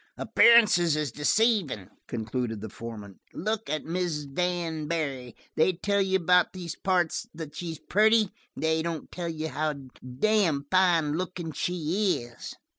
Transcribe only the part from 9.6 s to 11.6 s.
damned fine lookin'